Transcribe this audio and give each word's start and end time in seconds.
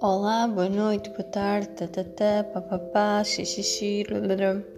Olá, 0.00 0.46
boa 0.46 0.68
noite, 0.68 1.10
boa 1.10 1.24
tarde, 1.24 1.70
tatatá, 1.70 2.44
papapá, 2.54 3.24
xixixi, 3.24 4.04
lalala. 4.08 4.77